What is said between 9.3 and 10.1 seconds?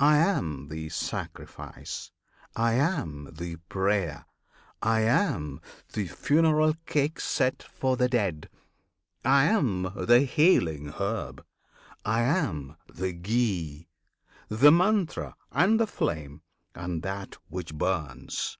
am